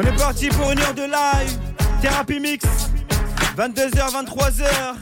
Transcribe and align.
On 0.00 0.02
est 0.02 0.16
parti 0.16 0.48
pour 0.48 0.70
une 0.72 0.78
heure 0.78 0.94
de 0.94 1.02
live. 1.02 1.58
Thérapie 2.00 2.40
mix. 2.40 2.64
22h, 3.54 4.24
23h. 4.24 4.96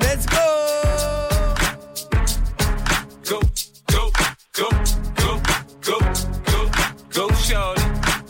Let's 0.00 0.24
go. 0.24 0.38
Go, 3.28 3.40
go, 3.90 4.10
go, 4.54 4.68
go, 5.16 5.40
go, 5.84 5.98
go, 6.46 6.70
go, 7.12 7.34
shorty. 7.34 7.81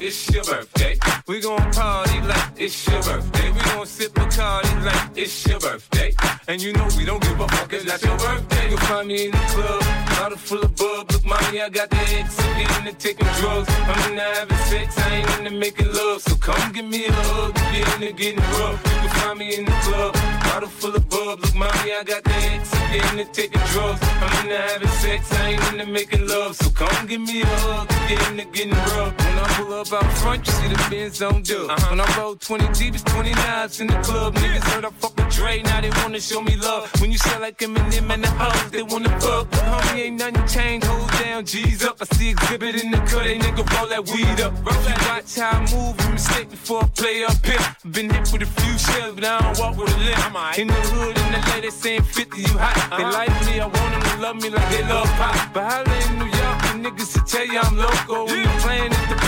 It's 0.04 0.28
your 0.34 0.42
birthday. 0.42 0.98
We 1.28 1.40
gon' 1.40 1.70
party 1.70 2.20
like 2.22 2.50
it's 2.56 2.88
your 2.88 3.00
birthday. 3.02 3.52
We 3.52 3.60
gon' 3.60 3.86
sip 3.86 4.18
a 4.18 4.26
party 4.26 4.74
like 4.80 5.10
it's 5.14 5.46
your 5.46 5.60
birthday. 5.60 6.12
And 6.48 6.60
you 6.60 6.72
know 6.72 6.88
we 6.98 7.04
don't 7.04 7.22
give 7.22 7.38
a 7.38 7.46
fuck, 7.46 7.72
it's 7.72 7.84
not 7.84 8.02
your 8.02 8.18
birthday. 8.18 8.68
You'll 8.68 8.80
find 8.80 9.06
me 9.06 9.26
in 9.26 9.30
the 9.30 9.38
club, 9.54 9.80
bottle 10.18 10.38
full 10.38 10.60
of 10.60 10.74
bub. 10.74 11.08
Look, 11.12 11.24
mommy, 11.24 11.62
I 11.62 11.68
got 11.68 11.88
the 11.88 11.98
X. 12.18 12.36
I'm 12.40 12.58
getting 12.58 12.86
into 12.88 12.98
taking 12.98 13.28
drugs. 13.38 13.68
I'm 13.70 14.10
into 14.10 14.22
having 14.22 14.56
sex, 14.66 14.98
I 14.98 15.14
ain't 15.14 15.38
into 15.38 15.50
making 15.52 15.92
love. 15.94 16.20
So 16.22 16.34
come 16.34 16.72
give 16.72 16.84
me 16.84 17.06
a 17.06 17.12
hug, 17.12 17.54
get 17.70 17.86
into 17.94 18.12
getting 18.12 18.40
rough. 18.58 18.82
You 18.82 19.08
can 19.08 19.10
find 19.22 19.38
me 19.38 19.54
in 19.54 19.64
the 19.66 19.78
club, 19.86 20.14
bottle 20.42 20.68
full 20.68 20.96
of 20.96 21.08
bub. 21.08 21.38
Look, 21.38 21.54
mommy, 21.54 21.92
I 21.94 22.02
got 22.04 22.24
the 22.24 22.34
X. 22.58 22.74
I'm 22.74 22.92
getting 22.92 23.18
into 23.20 23.32
taking 23.32 23.62
drugs. 23.70 24.00
I'm 24.02 24.46
into 24.46 24.58
having 24.58 24.88
sex, 24.98 25.32
I 25.32 25.50
ain't 25.50 25.72
into 25.72 25.86
making 25.86 26.26
love. 26.26 26.56
So 26.56 26.70
come 26.70 27.06
give 27.06 27.20
me 27.20 27.42
a 27.42 27.46
hug, 27.46 27.88
get 28.08 28.30
into 28.30 28.44
getting 28.46 28.72
rough. 28.98 29.31
When 29.42 29.50
I 29.50 29.54
pull 29.56 29.74
up 29.74 29.92
out 29.92 30.12
front, 30.18 30.46
you 30.46 30.52
see 30.52 30.68
the 30.68 30.86
Benz 30.88 31.20
on 31.20 31.42
dub. 31.42 31.68
Uh-huh. 31.68 31.90
When 31.90 32.00
I 32.00 32.16
roll 32.16 32.36
20 32.36 32.68
deep, 32.78 32.94
it's 32.94 33.02
29s 33.02 33.80
in 33.80 33.88
the 33.88 33.98
club. 34.06 34.36
Niggas 34.36 34.62
heard 34.70 34.84
I 34.84 34.90
fuck 34.90 35.16
with 35.16 35.34
Dre, 35.34 35.62
now 35.62 35.80
they 35.80 35.90
wanna 35.90 36.20
show 36.20 36.40
me 36.40 36.54
love. 36.54 36.88
When 37.00 37.10
you 37.10 37.18
sell 37.18 37.40
like 37.40 37.58
Eminem 37.58 38.08
and 38.14 38.22
the 38.22 38.30
hoes, 38.30 38.70
they 38.70 38.84
wanna 38.84 39.08
fuck. 39.18 39.50
Homie, 39.50 39.98
ain't 39.98 40.18
nothing 40.20 40.46
changed, 40.46 40.86
hold 40.86 41.10
down, 41.18 41.44
G's 41.44 41.82
up. 41.82 41.96
I 42.00 42.04
see 42.14 42.30
exhibit 42.30 42.84
in 42.84 42.92
the 42.92 42.98
cut, 42.98 43.24
they 43.24 43.36
nigga 43.36 43.66
roll 43.74 43.88
that 43.88 44.06
weed 44.10 44.40
up. 44.40 44.54
Roll 44.64 44.80
that 44.86 45.00
watch 45.10 45.34
how 45.34 45.58
I 45.58 45.60
move, 45.74 46.00
you 46.00 46.10
mistake 46.10 46.50
before 46.50 46.84
I 46.84 46.86
play 46.94 47.24
up 47.24 47.44
here. 47.44 47.66
Been 47.90 48.10
hit 48.10 48.30
with 48.32 48.42
a 48.42 48.46
few 48.46 48.78
shells, 48.78 49.16
but 49.16 49.24
I 49.24 49.40
don't 49.40 49.58
walk 49.58 49.76
with 49.76 49.92
a 49.92 49.98
limp. 49.98 50.58
In 50.58 50.68
the 50.68 50.74
hood, 50.94 51.18
in 51.18 51.32
the 51.32 51.50
lady 51.50 51.70
saying 51.70 52.02
50, 52.02 52.40
you 52.40 52.58
hot. 52.62 52.78
They 52.96 53.04
like 53.04 53.34
me, 53.46 53.58
I 53.58 53.66
want 53.66 53.74
them 53.74 54.02
to 54.02 54.22
love 54.22 54.36
me 54.36 54.50
like 54.50 54.70
they 54.70 54.84
love 54.86 55.10
pop. 55.18 55.52
But 55.52 55.64
holla 55.66 55.96
in 56.06 56.18
New 56.20 56.30
York, 56.30 56.58
the 56.62 56.72
niggas 56.78 57.12
to 57.14 57.20
tell 57.26 57.44
you 57.44 57.58
I'm 57.58 57.76
loco. 57.76 58.26
When 58.26 58.42
the 58.44 58.48
plan 58.62 58.92
is 58.92 59.08
to 59.08 59.14
the 59.16 59.21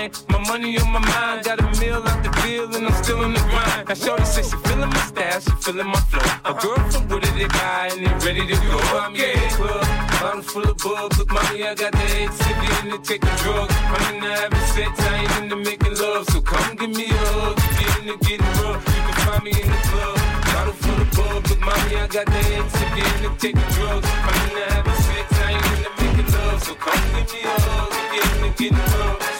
man. 0.00 0.10
My 0.28 0.38
money 0.48 0.78
on 0.78 0.92
my 0.92 0.98
mind, 0.98 1.44
got 1.44 1.60
a 1.60 1.80
meal 1.80 2.02
out 2.02 2.22
the 2.22 2.30
deal, 2.42 2.74
and 2.74 2.86
I'm 2.86 3.02
still 3.02 3.22
in 3.24 3.32
the 3.32 3.40
grind. 3.40 3.88
Now, 3.88 3.94
Shorty 3.94 4.24
says 4.24 4.50
she 4.50 4.56
feeling 4.68 4.90
my 4.90 5.02
style, 5.10 5.40
she 5.40 5.50
feeling 5.64 5.86
my 5.86 6.00
flow. 6.10 6.28
A 6.44 6.52
girl 6.54 6.90
from 6.90 7.08
Wooded, 7.08 7.34
they 7.34 7.48
guy, 7.48 7.90
and 7.92 8.00
they 8.06 8.12
ready 8.26 8.46
to 8.46 8.56
go. 8.68 8.78
I'm 8.98 9.12
the 9.12 9.32
club, 9.56 9.84
bottle 10.20 10.42
full 10.42 10.68
of 10.70 10.76
bub. 10.78 11.12
Look, 11.18 11.30
mommy, 11.30 11.64
I 11.64 11.74
got 11.74 11.92
the 11.92 12.06
head 12.14 12.30
sippy 12.30 12.68
in 12.82 12.90
the 12.90 12.98
taking 12.98 13.36
drugs. 13.42 13.74
I'm 13.94 14.14
in 14.14 14.20
the 14.22 14.30
having 14.40 14.66
sex, 14.74 14.92
I 15.00 15.14
ain't 15.20 15.42
into 15.42 15.56
making 15.56 15.94
love. 15.96 16.24
So 16.30 16.40
come 16.40 16.76
give 16.76 16.90
me 16.90 17.06
a 17.10 17.20
hug, 17.36 17.58
if 17.58 17.80
you're 17.80 18.14
into 18.14 18.16
getting 18.24 18.52
rough. 18.60 18.82
You 18.94 19.00
can 19.06 19.16
find 19.24 19.42
me 19.44 19.52
in 19.62 19.68
the 19.74 19.80
club, 19.90 20.16
bottle 20.52 20.76
full 20.80 21.00
of 21.04 21.10
bub. 21.16 21.40
Look, 21.48 21.60
mommy, 21.60 21.96
I 21.96 22.06
got 22.06 22.26
the 22.26 22.40
head 22.48 22.64
sippy 22.76 23.02
in 23.14 23.18
the 23.24 23.30
taking 23.38 23.68
drugs. 23.74 24.08
I'm 24.08 24.38
in 24.48 24.52
the 24.56 24.64
having 24.72 25.00
sex, 25.06 25.26
I 25.44 25.50
ain't 25.54 25.66
into 25.76 25.92
making 26.00 26.28
love. 26.34 26.62
So 26.64 26.74
come 26.74 27.02
give 27.14 27.28
me 27.32 27.40
a 27.44 27.54
hug, 27.68 27.92
if 27.92 28.08
you're 28.14 28.46
into 28.46 28.50
getting 28.58 28.78
rough. 28.98 29.39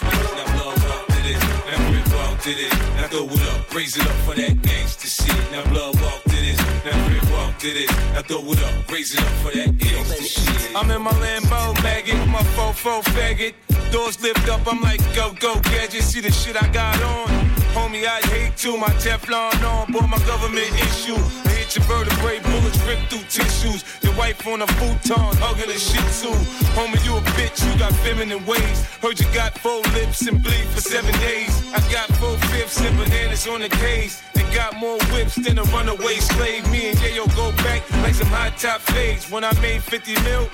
To 2.42 2.54
this, 2.54 2.72
now 2.96 3.06
throw 3.08 3.26
it 3.26 3.42
up, 3.52 3.74
raise 3.74 3.96
it 3.96 4.06
up 4.06 4.16
for 4.24 4.34
that 4.34 4.56
gangsta 4.62 5.06
shit. 5.06 5.52
Now 5.52 5.62
blood 5.70 5.94
walk 6.00 6.22
to 6.24 6.36
this, 6.36 6.56
now 6.84 7.08
rip 7.08 7.30
walk 7.30 7.58
to 7.58 7.70
this, 7.72 7.90
now 8.14 8.22
throw 8.22 8.52
it 8.52 8.62
up, 8.64 8.90
raise 8.90 9.12
it 9.12 9.20
up 9.20 9.34
for 9.44 9.50
that 9.52 9.68
gangsta 9.76 10.24
shit. 10.24 10.74
I'm 10.74 10.90
in 10.90 11.02
my 11.02 11.12
Lambo 11.12 11.74
maggot, 11.82 12.16
my 12.28 12.42
fofo 12.56 13.02
faggot. 13.12 13.52
Doors 13.92 14.20
lift 14.22 14.48
up, 14.48 14.66
I'm 14.66 14.80
like 14.80 15.00
go 15.14 15.34
go 15.38 15.60
gadget. 15.60 16.02
See 16.02 16.20
the 16.20 16.32
shit 16.32 16.56
I 16.56 16.66
got 16.72 17.02
on, 17.02 17.28
homie. 17.74 18.06
I'd 18.08 18.24
hate 18.26 18.56
to 18.58 18.76
my 18.78 18.88
Teflon 19.04 19.62
on, 19.62 19.92
boy. 19.92 20.06
My 20.06 20.18
government 20.24 20.72
issue. 20.80 21.20
I 21.44 21.52
hit 21.60 21.76
your 21.76 21.84
vertebrae, 21.84 22.40
through 23.08 23.24
tissues. 23.28 23.84
Your 24.02 24.14
wife 24.16 24.46
on 24.46 24.62
a 24.62 24.66
futon, 24.66 25.36
hugging 25.38 25.70
a 25.70 25.78
shih 25.78 26.04
tzu. 26.10 26.32
Homie, 26.76 27.02
you 27.04 27.16
a 27.16 27.20
bitch, 27.36 27.58
you 27.64 27.78
got 27.78 27.92
feminine 28.04 28.44
ways. 28.46 28.84
Heard 29.02 29.18
you 29.20 29.26
got 29.32 29.58
four 29.58 29.80
lips 29.94 30.26
and 30.26 30.42
bleed 30.42 30.66
for 30.74 30.80
seven 30.80 31.12
days. 31.20 31.52
I 31.72 31.80
got 31.92 32.08
four 32.16 32.36
fifths 32.52 32.80
and 32.80 32.96
bananas 32.98 33.46
on 33.48 33.60
the 33.60 33.68
case. 33.68 34.22
And 34.34 34.46
got 34.54 34.76
more 34.76 34.98
whips 35.12 35.36
than 35.36 35.58
a 35.58 35.64
runaway 35.64 36.16
slave. 36.16 36.68
Me 36.70 36.90
and 36.90 36.98
Yayo 36.98 37.26
go 37.36 37.52
back 37.62 37.88
like 38.02 38.14
some 38.14 38.28
high 38.28 38.50
top 38.50 38.80
fades. 38.80 39.30
When 39.30 39.44
I 39.44 39.52
made 39.60 39.82
50 39.82 40.14
mil, 40.22 40.48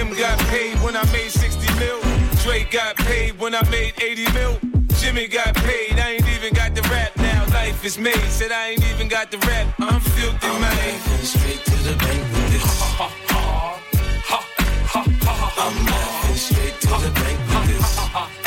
M 0.00 0.10
got 0.16 0.38
paid 0.50 0.76
when 0.80 0.96
I 0.96 1.04
made 1.12 1.30
60 1.30 1.78
mil. 1.78 2.00
Dre 2.42 2.64
got 2.70 2.96
paid 2.96 3.38
when 3.38 3.54
I 3.54 3.62
made 3.70 3.94
80 4.02 4.32
mil. 4.32 4.58
Jimmy 4.98 5.26
got 5.26 5.54
paid, 5.56 5.98
I 5.98 6.12
ain't 6.12 6.28
even 6.28 6.54
got 6.54 6.74
the 6.74 6.82
rap 6.82 7.16
now. 7.16 7.44
Life 7.48 7.84
is 7.84 7.98
made, 7.98 8.28
said 8.30 8.52
I 8.52 8.70
ain't 8.70 8.84
even 8.92 9.08
got 9.08 9.30
the 9.30 9.38
rap. 9.38 9.66
I'm 9.78 10.00
filthy, 10.00 10.46
man. 10.46 11.00
straight 11.22 11.73
the 11.84 11.94
bank 11.96 12.20
with 12.32 12.50
this. 12.50 12.80
I'm 14.96 15.86
laughing 15.86 16.36
straight 16.36 16.80
to 16.80 16.88
the 16.88 17.10
bank 17.14 17.38
with 17.48 17.66
this. 17.68 18.43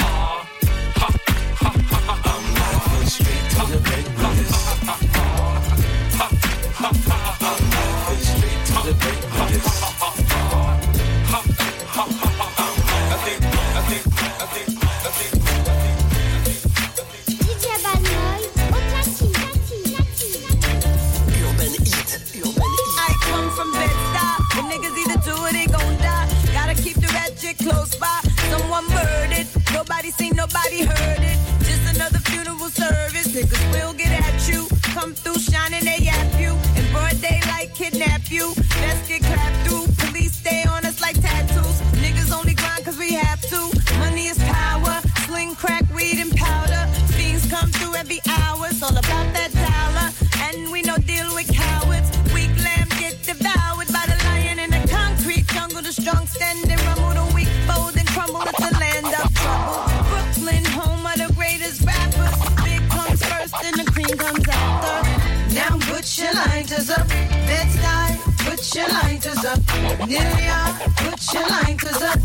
Your 68.78 68.88
lighters 68.90 69.44
up. 69.44 69.60
Put 69.66 71.34
your 71.34 71.48
lighters 71.50 72.02
up. 72.04 72.20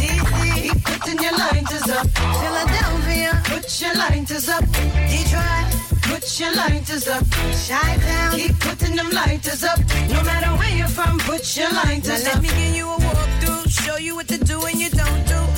DC, 0.00 0.54
keep 0.62 0.84
putting 0.84 1.22
your 1.22 1.36
lighters 1.36 1.88
up. 1.90 2.06
Philadelphia, 2.40 3.42
put 3.44 3.80
your 3.80 3.94
lighters 3.94 4.48
up. 4.48 4.64
Detroit, 5.10 5.68
put 6.08 6.40
your 6.40 6.54
lighters 6.54 7.08
up. 7.08 7.24
Keep 8.32 8.58
putting 8.60 8.96
them 8.96 9.10
lighters 9.10 9.62
up. 9.64 9.78
No 10.08 10.22
matter 10.24 10.50
where 10.58 10.74
you're 10.74 10.88
from, 10.88 11.18
put 11.18 11.56
your 11.56 11.70
lighters 11.72 12.24
now 12.24 12.30
up. 12.30 12.34
Let 12.36 12.42
me 12.42 12.48
give 12.48 12.76
you 12.76 12.88
a 12.88 12.96
walkthrough, 12.96 13.68
show 13.68 13.96
you 13.98 14.14
what 14.14 14.28
to 14.28 14.38
do 14.38 14.62
and 14.64 14.80
you 14.80 14.88
don't 14.88 15.26
do. 15.26 15.57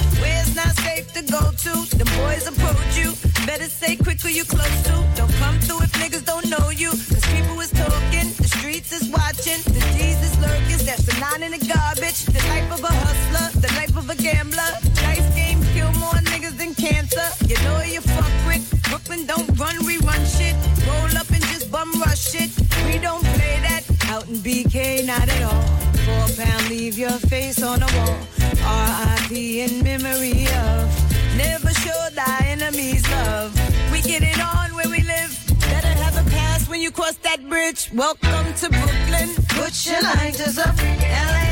It's 0.51 0.67
not 0.67 0.75
safe 0.83 1.07
to 1.13 1.23
go 1.31 1.39
to. 1.39 1.73
The 1.95 2.07
boys 2.19 2.43
approach 2.51 2.99
you. 2.99 3.15
Better 3.47 3.71
say 3.71 3.95
quick 3.95 4.21
who 4.21 4.31
you 4.31 4.43
close 4.43 4.83
to. 4.83 4.95
Don't 5.15 5.33
come 5.39 5.55
through 5.61 5.83
if 5.87 5.93
niggas 5.93 6.27
don't 6.27 6.51
know 6.51 6.71
you. 6.71 6.91
Cause 6.91 7.25
people 7.31 7.61
is 7.61 7.71
talking, 7.71 8.27
the 8.35 8.51
streets 8.51 8.91
is 8.91 9.07
watching, 9.11 9.63
the 9.71 9.79
G's 9.95 10.19
is 10.27 10.35
lurking. 10.43 10.83
That's 10.85 11.07
the 11.07 11.15
nine 11.23 11.45
in 11.45 11.53
the 11.55 11.63
garbage. 11.63 12.27
The 12.27 12.43
life 12.51 12.67
of 12.67 12.83
a 12.83 12.91
hustler, 12.91 13.47
the 13.63 13.71
life 13.79 13.95
of 13.97 14.11
a 14.11 14.17
gambler. 14.17 14.75
Dice 14.99 15.31
games 15.39 15.63
kill 15.71 15.93
more 16.03 16.19
niggas 16.35 16.59
than 16.59 16.75
cancer. 16.75 17.29
You 17.47 17.55
know 17.63 17.79
you 17.87 18.01
fuck 18.01 18.35
with. 18.51 18.67
Brooklyn 18.91 19.27
don't 19.27 19.47
run, 19.55 19.87
we 19.87 19.99
run 19.99 20.27
shit. 20.27 20.57
Roll 20.83 21.15
up 21.15 21.31
and 21.31 21.47
just 21.55 21.71
bum 21.71 21.95
rush 22.03 22.35
it. 22.35 22.51
We 22.91 22.99
don't 22.99 23.23
play 23.39 23.55
that. 23.71 23.87
Out 24.11 24.27
in 24.27 24.43
BK, 24.43 25.07
not 25.07 25.29
at 25.31 25.43
all. 25.47 25.63
Four 26.03 26.27
pound, 26.43 26.69
leave 26.69 26.99
your 26.99 27.19
face 27.31 27.63
on 27.63 27.79
the 27.79 27.91
wall. 27.95 29.20
R.I.P. 29.31 29.61
in 29.61 29.85
memory 29.85 30.47
of. 30.47 31.37
Never 31.37 31.71
show 31.71 32.09
thy 32.15 32.39
enemies 32.47 33.09
love. 33.11 33.55
We 33.93 34.03
get 34.03 34.23
it 34.23 34.41
on 34.41 34.75
where 34.75 34.89
we 34.89 35.03
live. 35.03 35.33
Better 35.61 35.87
have 35.87 36.17
a 36.17 36.29
pass 36.31 36.69
when 36.69 36.81
you 36.81 36.91
cross 36.91 37.15
that 37.19 37.49
bridge. 37.49 37.91
Welcome 37.95 38.53
to 38.55 38.69
Brooklyn. 38.69 39.31
Put 39.51 39.87
your 39.87 40.03
lighters 40.03 40.59
up. 40.59 40.75
L.A. 40.79 41.51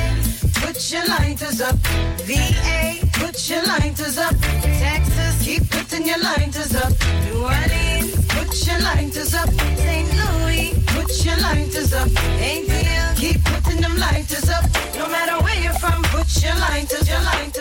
Put 0.54 0.92
your 0.92 1.06
lighters 1.06 1.60
up. 1.60 1.76
VA. 2.26 2.98
put 3.14 3.48
your 3.48 3.62
lighters 3.64 4.18
up. 4.18 4.34
Texas, 4.62 5.44
keep 5.44 5.70
putting 5.70 6.06
your 6.06 6.18
lighters 6.18 6.74
up. 6.74 6.92
New 7.24 7.42
Orleans, 7.42 8.14
put 8.28 8.66
your 8.66 8.80
lighters 8.80 9.34
up. 9.34 9.50
St. 9.78 10.08
Louis, 10.18 10.74
put 10.88 11.24
your 11.24 11.36
lighters 11.38 11.92
up. 11.92 12.08
ATL, 12.08 13.16
keep 13.16 13.42
putting 13.44 13.80
them 13.80 13.96
lighters 13.98 14.48
up. 14.50 14.64
No 14.96 15.08
matter 15.08 15.42
where 15.44 15.60
you're 15.62 15.72
from, 15.74 16.02
put 16.04 16.28
your 16.42 16.54
lighters, 16.56 17.08
your 17.08 17.22
lighters, 17.22 17.57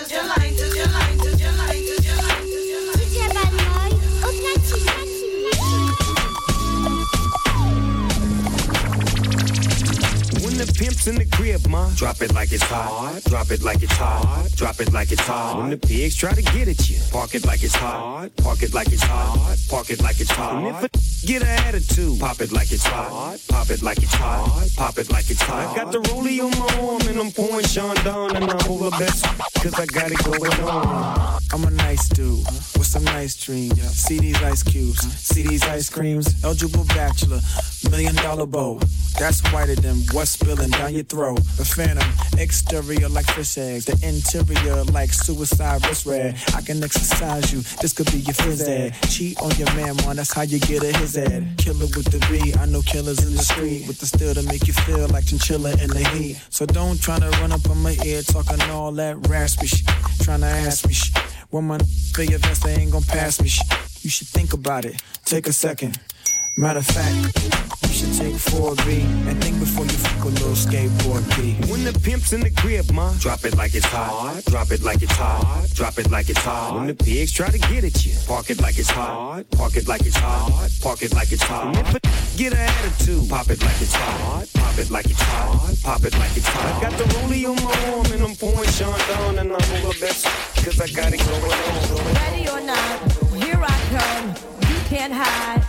in 11.08 11.16
the 11.16 11.26
crib, 11.26 11.67
drop 11.96 12.22
it 12.22 12.34
like 12.34 12.52
it's 12.52 12.64
hot. 12.64 13.22
Drop 13.26 13.52
it 13.52 13.62
like 13.62 13.84
it's 13.84 13.94
hot. 13.94 14.50
Drop 14.56 14.80
it 14.80 14.94
like 14.94 15.12
it's 15.12 15.22
hot. 15.22 15.58
When 15.58 15.70
the 15.70 15.78
pigs 15.78 16.16
try 16.16 16.34
to 16.34 16.42
get 16.42 16.68
at 16.68 16.90
you, 16.90 17.00
park 17.12 17.36
it 17.36 17.46
like 17.46 17.64
it's 17.64 17.76
hot. 17.76 18.30
Park 18.38 18.64
it 18.64 18.74
like 18.74 18.92
it's 18.92 19.04
hot. 19.04 19.58
Park 19.70 19.90
it 19.90 20.02
like 20.02 20.20
it's 20.20 20.32
hot. 20.32 20.56
And 20.56 20.68
if 20.68 20.84
a 20.84 20.90
get 21.28 21.42
an 21.42 21.48
attitude, 21.48 22.20
pop 22.20 22.40
it 22.42 22.52
like 22.52 22.72
it's 22.72 22.86
hot. 22.86 23.38
Pop 23.50 23.70
it 23.70 23.82
like 23.82 23.98
it's 23.98 24.14
hot. 24.14 24.70
Pop 24.76 24.98
it 24.98 25.12
like 25.12 25.30
it's 25.30 25.42
hot. 25.42 25.68
I 25.68 25.76
got 25.76 25.92
the 25.92 26.00
rollie 26.00 26.40
on 26.44 26.52
my 26.52 26.88
arm 26.88 27.02
and 27.08 27.20
I'm 27.20 27.32
pouring 27.32 27.66
Sean 27.66 27.96
down 28.04 28.36
and 28.36 28.46
I'm 28.50 28.72
over 28.72 28.90
best 28.92 29.26
cause 29.62 29.74
I 29.74 29.86
got 29.86 30.12
it 30.12 30.24
going 30.24 30.54
on. 30.64 31.40
I'm 31.54 31.64
a 31.64 31.72
nice 31.72 32.08
dude 32.10 32.46
with 32.78 32.86
some 32.86 33.04
nice 33.04 33.36
dreams. 33.36 33.80
See 33.92 34.20
these 34.20 34.42
ice 34.44 34.64
cubes, 34.64 35.02
see 35.22 35.44
these 35.44 35.64
ice 35.64 35.90
creams. 35.90 36.44
Eligible 36.44 36.86
bachelor, 36.86 37.40
million 37.90 38.16
dollar 38.16 38.46
bow. 38.46 38.80
That's 39.20 39.42
whiter 39.52 39.76
than 39.76 39.98
what's 40.12 40.32
spilling 40.32 40.70
down 40.70 40.94
your 40.94 41.04
throat. 41.04 41.40
The 41.58 41.66
phantom, 41.66 42.06
exterior 42.40 43.10
like 43.10 43.26
fish 43.26 43.58
eggs, 43.58 43.86
the 43.86 43.98
interior 44.08 44.84
like 44.94 45.12
suicide 45.12 45.84
wrist 45.88 46.06
red. 46.06 46.38
I 46.54 46.62
can 46.62 46.84
exercise 46.84 47.52
you, 47.52 47.62
this 47.82 47.94
could 47.94 48.12
be 48.12 48.20
your 48.20 48.36
phys 48.36 48.68
ed. 48.68 48.94
Cheat 49.10 49.42
on 49.42 49.50
your 49.56 49.74
man, 49.74 49.96
man, 50.06 50.18
that's 50.18 50.32
how 50.32 50.44
you 50.44 50.60
get 50.60 50.84
a 50.84 50.96
his 51.00 51.18
ed. 51.18 51.56
Killer 51.58 51.90
with 51.98 52.12
the 52.12 52.20
B, 52.30 52.54
I 52.60 52.68
know 52.68 52.84
killers 52.84 53.26
in 53.26 53.34
the 53.34 53.42
street 53.42 53.88
with 53.88 54.00
the 54.00 54.06
steel 54.06 54.36
to 54.36 54.44
make 54.44 54.68
you 54.68 54.74
feel 54.74 55.08
like 55.08 55.26
chinchilla 55.26 55.72
in 55.82 55.90
the 55.90 56.08
heat. 56.14 56.40
So 56.52 56.68
don't 56.68 57.02
try 57.02 57.18
to 57.18 57.30
run 57.42 57.52
up 57.52 57.68
on 57.70 57.82
my 57.82 57.98
ear 58.06 58.22
talking 58.22 58.62
all 58.70 58.92
that 58.92 59.28
raspy 59.28 59.66
shit. 59.66 59.88
Trying 60.22 60.42
to 60.42 60.48
ask 60.48 60.86
me 60.86 60.94
shit. 60.94 61.18
When 61.50 61.66
my 61.66 61.80
feel 62.14 62.26
your 62.26 62.40
vest, 62.40 62.64
they 62.66 62.76
ain't 62.76 62.92
gon' 62.92 63.02
pass 63.02 63.42
me 63.42 63.48
shit. 63.48 63.66
You 64.04 64.12
should 64.12 64.28
think 64.28 64.54
about 64.54 64.86
it, 64.86 65.02
take 65.26 65.48
a 65.48 65.54
second. 65.54 66.00
Matter 66.60 66.80
of 66.80 66.88
fact, 66.88 67.16
you 67.84 67.94
should 67.94 68.14
take 68.14 68.34
4B 68.34 69.04
and 69.28 69.44
think 69.44 69.60
before 69.60 69.86
you 69.86 69.92
skateboard 70.68 71.24
B. 71.36 71.56
When 71.72 71.84
the 71.84 71.98
pimp's 72.00 72.34
in 72.34 72.42
the 72.42 72.52
crib, 72.52 72.92
ma, 72.92 73.14
drop 73.20 73.46
it 73.46 73.56
like 73.56 73.74
it's 73.74 73.86
hot. 73.86 74.44
Drop 74.46 74.72
it 74.72 74.84
like 74.84 75.02
it's 75.02 75.16
hot. 75.16 75.68
Drop 75.74 75.98
it 75.98 76.12
like 76.12 76.30
it's 76.30 76.40
hot. 76.40 76.76
When 76.76 76.88
the 76.88 76.96
pigs 76.96 77.32
try 77.32 77.50
to 77.50 77.58
get 77.58 77.84
at 77.84 78.06
you, 78.06 78.14
park 78.28 78.50
it 78.50 78.62
like 78.62 78.78
it's 78.78 78.90
hot. 78.90 79.44
Park 79.52 79.78
it 79.78 79.88
like 79.88 80.06
it's 80.06 80.18
hot. 80.18 80.70
Park 80.82 81.02
it 81.02 81.14
like 81.14 81.32
it's 81.32 81.44
hot. 81.44 81.76
And 81.76 81.88
if 81.88 81.96
a 81.96 82.00
get 82.38 82.54
an 82.54 82.60
attitude, 82.60 83.30
pop 83.30 83.50
it 83.50 83.64
like 83.64 83.82
it's 83.82 83.96
hot. 83.96 84.46
Pop 84.54 84.78
it 84.78 84.90
like 84.92 85.06
it's 85.06 85.22
hot. 85.22 85.76
Pop 85.84 86.04
it 86.04 86.14
like 86.20 86.36
it's 86.36 86.48
hot. 86.48 86.84
I 86.84 86.90
got 86.90 86.98
the 86.98 87.06
rollie 87.16 87.46
on 87.48 87.56
my 87.64 87.76
arm 87.92 88.06
and 88.12 88.24
I'm 88.24 88.36
pouring 88.36 88.70
Sean 88.70 89.00
down 89.08 89.40
and 89.40 89.54
I'm 89.54 89.86
all 89.86 89.92
the 89.92 89.98
best 90.02 90.26
cause 90.64 90.82
I 90.82 90.88
got 90.88 91.14
it 91.14 91.20
going 91.20 91.44
on. 91.44 92.14
Ready 92.14 92.50
or 92.50 92.62
not, 92.62 93.12
here 93.42 93.62
I 93.62 93.78
come. 93.96 94.28
You 94.70 94.80
can't 94.90 95.14
hide. 95.14 95.64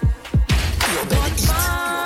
Gonna 0.80 1.97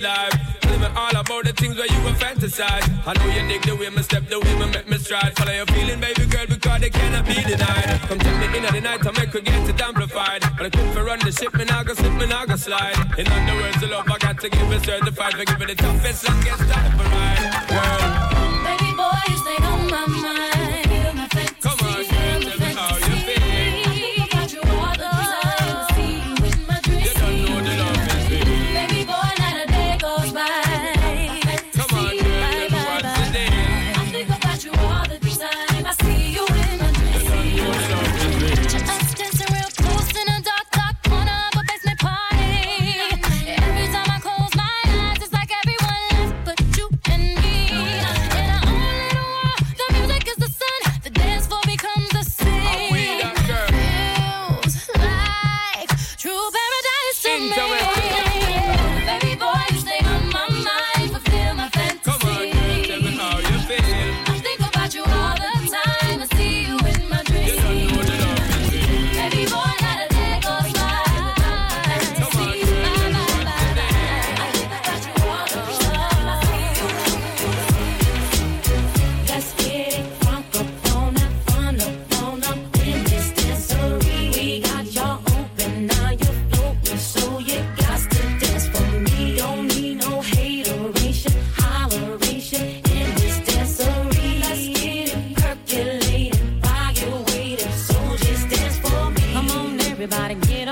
life. 0.00 0.60
Tell 0.60 0.78
me 0.78 0.86
all 0.96 1.16
about 1.16 1.44
the 1.44 1.52
things 1.52 1.76
where 1.76 1.86
you 1.86 2.00
were 2.04 2.16
fantasize. 2.16 2.86
I 3.06 3.12
know 3.14 3.28
you 3.32 3.46
dig 3.48 3.62
the 3.62 3.76
way 3.76 3.90
me 3.90 4.02
step, 4.02 4.26
the 4.28 4.40
way 4.40 4.54
me 4.58 4.66
make 4.70 4.88
me 4.88 4.98
stride. 4.98 5.36
Follow 5.36 5.52
your 5.52 5.66
feeling, 5.66 6.00
baby 6.00 6.26
girl, 6.26 6.46
because 6.48 6.80
they 6.80 6.90
cannot 6.90 7.26
be 7.26 7.34
denied. 7.34 8.00
Come 8.08 8.18
take 8.18 8.38
me 8.40 8.58
in 8.58 8.64
at 8.64 8.72
the 8.72 8.80
night, 8.80 9.06
I 9.06 9.10
make 9.12 9.32
her 9.32 9.40
get 9.40 9.68
it 9.68 9.80
amplified. 9.80 10.42
But 10.56 10.66
I 10.66 10.70
could 10.70 10.92
for 10.94 11.04
run 11.04 11.18
the 11.20 11.32
ship, 11.32 11.54
me 11.54 11.64
now 11.64 11.82
go 11.82 11.94
slip, 11.94 12.12
me 12.14 12.26
now 12.26 12.46
go 12.46 12.56
slide. 12.56 12.96
In 13.18 13.26
other 13.26 13.56
words, 13.60 13.80
the 13.80 13.86
love 13.88 14.08
I 14.08 14.18
got 14.18 14.40
to 14.40 14.48
give 14.48 14.72
it 14.72 14.84
certified 14.84 15.34
for 15.34 15.44
giving 15.44 15.68
the 15.68 15.74
toughest, 15.74 16.28
longest 16.28 16.64
time 16.70 16.98
for 16.98 17.04
ride. 17.04 17.68
Girl. 17.68 18.29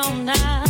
On 0.08 0.24
now. 0.24 0.64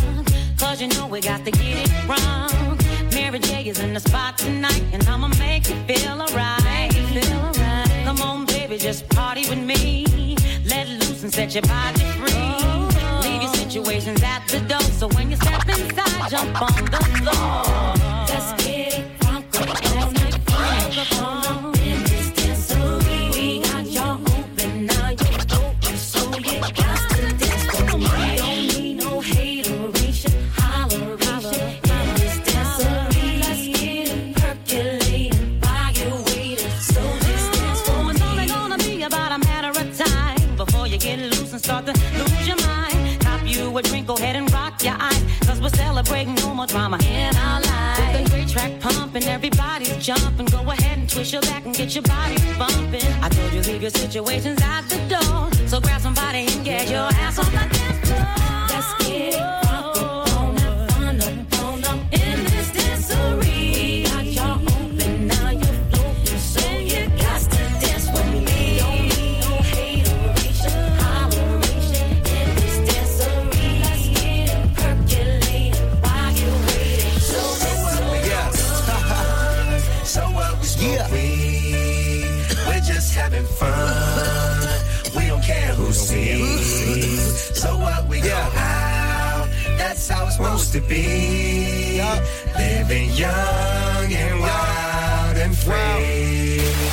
Cause 0.59 0.81
you 0.81 0.89
know 0.89 1.07
we 1.07 1.21
got 1.21 1.45
to 1.45 1.51
get 1.51 1.77
it 1.85 1.91
wrong. 2.09 2.79
Mary 3.13 3.39
J 3.39 3.69
is 3.69 3.79
in 3.79 3.95
the 3.95 4.01
spot 4.01 4.39
tonight, 4.39 4.83
and 4.93 5.03
I'ma 5.09 5.29
make 5.39 5.69
you 5.69 5.77
feel 5.87 6.21
alright. 6.21 6.93
Feel 6.93 7.39
alright. 7.39 8.05
Come 8.05 8.21
on, 8.23 8.47
baby, 8.47 8.79
just 8.79 9.09
party 9.09 9.49
with 9.49 9.59
me. 9.59 10.37
Let 10.65 10.89
loose 10.89 11.23
and 11.23 11.33
set 11.33 11.55
your 11.55 11.63
body 11.63 12.01
free. 12.19 12.33
Oh. 12.35 13.21
Leave 13.23 13.43
your 13.43 13.55
situations 13.55 14.23
at 14.23 14.47
the 14.49 14.61
door, 14.61 14.81
so 14.81 15.09
when 15.09 15.31
you 15.31 15.37
step 15.37 15.69
inside, 15.69 16.31
jump 16.31 16.63
on 16.63 16.85
the 16.95 17.03
floor. 17.19 17.65
Let's 18.29 18.51
get 18.63 18.99
it 18.99 19.27
up 19.27 19.45
on 19.57 20.17
it, 20.17 20.39
situations 54.19 54.58
So 87.59 87.77
what 87.77 88.07
we 88.09 88.21
go 88.21 88.31
out. 88.31 89.49
That's 89.77 90.09
how 90.09 90.27
it's 90.27 90.37
supposed 90.37 90.73
to 90.75 90.81
be. 90.81 92.01
Living 92.57 93.11
young 93.11 94.13
and 94.13 94.41
wild 94.41 95.37
and 95.37 95.57
free. 95.57 96.88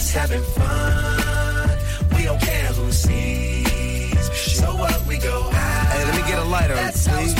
Just 0.00 0.14
having 0.14 0.42
fun. 0.42 1.78
We 2.16 2.24
don't 2.24 2.40
care 2.40 2.72
who 2.72 2.90
sees. 2.90 4.30
So 4.58 4.74
what 4.74 5.04
we 5.06 5.18
go 5.18 5.50
out. 5.52 5.86
Hey, 5.92 6.04
let 6.04 6.14
me 6.14 6.22
get 6.22 6.38
a 6.38 6.44
lighter, 6.44 6.74
That's 6.74 7.06
please. 7.06 7.34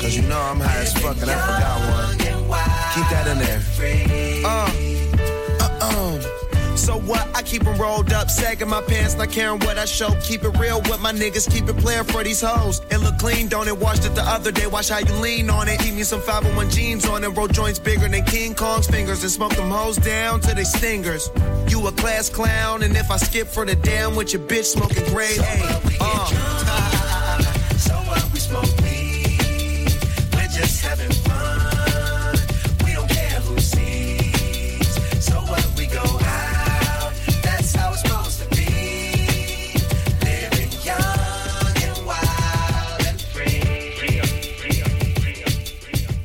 Cause 0.00 0.16
you 0.16 0.22
know 0.22 0.40
I'm 0.40 0.58
high 0.58 0.80
as 0.80 0.92
fuck 0.94 1.16
and 1.20 1.30
I 1.30 1.38
forgot 1.48 1.78
one. 1.96 2.16
Keep 2.94 3.08
that 3.12 3.26
in 3.28 3.38
there. 3.44 3.60
Uh, 4.44 4.70
uh, 5.60 5.78
uh. 5.82 6.76
So 6.76 6.98
what? 6.98 7.28
I 7.36 7.42
keep 7.42 7.62
keep 7.62 7.66
'em 7.66 7.78
rolled 7.78 8.12
up, 8.14 8.30
sagging 8.30 8.68
my 8.68 8.80
pants, 8.80 9.14
not 9.14 9.30
caring 9.30 9.60
what 9.60 9.78
I 9.78 9.84
show. 9.84 10.10
Keep 10.22 10.44
it 10.44 10.58
real 10.58 10.80
with 10.82 11.00
my 11.00 11.12
niggas, 11.12 11.50
keep 11.52 11.68
it 11.68 11.76
playing 11.76 12.04
for 12.04 12.24
these 12.24 12.40
hoes. 12.40 12.80
Look 13.12 13.20
clean, 13.20 13.48
don't 13.48 13.68
it? 13.68 13.78
Washed 13.78 14.04
it 14.04 14.14
the 14.14 14.22
other 14.22 14.50
day, 14.52 14.66
watch 14.66 14.88
how 14.88 14.98
you 14.98 15.14
lean 15.16 15.50
on 15.50 15.68
it. 15.68 15.84
Eat 15.84 15.94
me 15.94 16.02
some 16.02 16.20
501 16.20 16.70
jeans 16.70 17.06
on 17.06 17.24
it, 17.24 17.28
roll 17.28 17.48
joints 17.48 17.78
bigger 17.78 18.08
than 18.08 18.24
King 18.24 18.54
Kong's 18.54 18.86
fingers, 18.86 19.22
and 19.22 19.30
smoke 19.30 19.54
them 19.54 19.70
hoes 19.70 19.96
down 19.96 20.40
to 20.40 20.54
they 20.54 20.64
stingers. 20.64 21.30
You 21.68 21.86
a 21.86 21.92
class 21.92 22.28
clown, 22.28 22.82
and 22.82 22.96
if 22.96 23.10
I 23.10 23.16
skip 23.16 23.48
for 23.48 23.64
the 23.64 23.76
damn 23.76 24.16
with 24.16 24.32
your 24.32 24.42
bitch 24.42 24.64
smoking 24.64 25.04
grade 25.06 25.38
A. 25.38 25.80
Uh. 26.00 26.26
So 27.76 27.94
we 28.32 28.40